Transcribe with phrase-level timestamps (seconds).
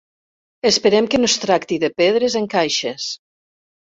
[0.69, 3.09] Esperem que no es tracti de pedres en caixes.